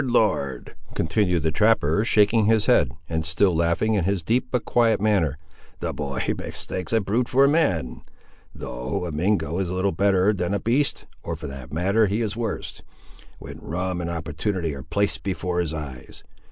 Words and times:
Lord!" 0.03 0.73
continued 0.95 1.43
the 1.43 1.51
trapper, 1.51 2.03
shaking 2.03 2.45
his 2.45 2.65
head, 2.65 2.91
and 3.07 3.23
still 3.23 3.55
laughing, 3.55 3.93
in 3.93 4.03
his 4.03 4.23
deep 4.23 4.47
but 4.49 4.65
quiet 4.65 4.99
manner; 4.99 5.37
"the 5.79 5.93
boy 5.93 6.25
mistakes 6.39 6.91
a 6.91 6.99
brute 6.99 7.29
for 7.29 7.45
a 7.45 7.47
man! 7.47 8.01
Though, 8.51 9.05
a 9.05 9.11
Mingo 9.11 9.59
is 9.59 9.69
little 9.69 9.91
better 9.91 10.33
than 10.33 10.55
a 10.55 10.59
beast; 10.59 11.05
or, 11.23 11.35
for 11.35 11.45
that 11.45 11.71
matter, 11.71 12.07
he 12.07 12.21
is 12.21 12.35
worse, 12.35 12.81
when 13.37 13.59
rum 13.61 14.01
and 14.01 14.09
opportunity 14.09 14.73
are 14.73 14.81
placed 14.81 15.21
before 15.21 15.59
his 15.59 15.71
eyes. 15.71 16.23